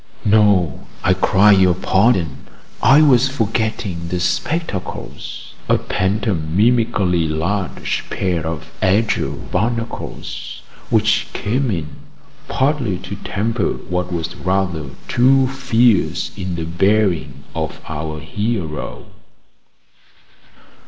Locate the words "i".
1.03-1.13, 2.81-3.03